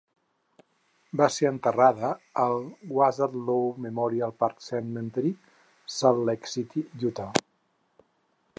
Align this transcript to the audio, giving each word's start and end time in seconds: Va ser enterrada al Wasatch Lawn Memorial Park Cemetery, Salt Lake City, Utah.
Va 1.19 1.25
ser 1.33 1.49
enterrada 1.49 2.09
al 2.45 2.57
Wasatch 2.99 3.37
Lawn 3.49 3.85
Memorial 3.85 4.33
Park 4.39 4.65
Cemetery, 4.69 5.35
Salt 5.99 6.25
Lake 6.31 6.53
City, 6.57 6.87
Utah. 7.11 7.29